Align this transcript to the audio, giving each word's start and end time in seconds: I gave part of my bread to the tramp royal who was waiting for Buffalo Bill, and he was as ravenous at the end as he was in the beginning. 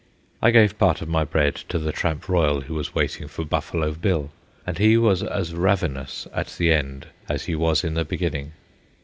I 0.41 0.49
gave 0.49 0.79
part 0.79 1.03
of 1.03 1.09
my 1.09 1.23
bread 1.23 1.53
to 1.69 1.77
the 1.77 1.91
tramp 1.91 2.27
royal 2.27 2.61
who 2.61 2.73
was 2.73 2.95
waiting 2.95 3.27
for 3.27 3.45
Buffalo 3.45 3.91
Bill, 3.93 4.31
and 4.65 4.79
he 4.79 4.97
was 4.97 5.21
as 5.21 5.53
ravenous 5.53 6.27
at 6.33 6.47
the 6.57 6.73
end 6.73 7.05
as 7.29 7.45
he 7.45 7.53
was 7.53 7.83
in 7.83 7.93
the 7.93 8.03
beginning. 8.03 8.53